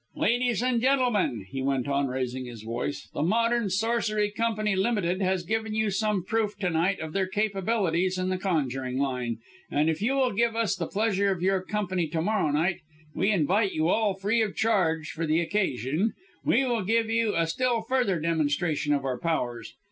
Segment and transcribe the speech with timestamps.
[0.15, 5.21] "Ladies and gentlemen!" he went on, raising his voice, "the Modern Sorcery Company Ltd.
[5.21, 9.37] has given you some proof to night of their capabilities in the conjuring line,
[9.69, 12.79] and if you will give us the pleasure of your company to morrow night
[13.13, 16.13] we invite you all free of charge for the occasion
[16.43, 19.71] we will give you a still further demonstration of our powers.